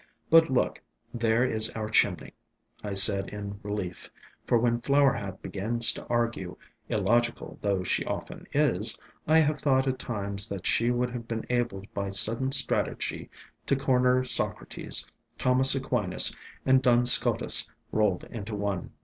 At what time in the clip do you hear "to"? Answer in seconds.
5.93-6.07, 13.67-13.75